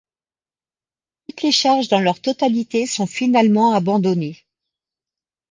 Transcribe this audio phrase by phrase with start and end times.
[1.29, 4.43] Toutes les charges dans leur totalité sont finalement abandonnées.